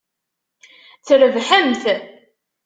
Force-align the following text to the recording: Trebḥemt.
Trebḥemt. 1.05 1.83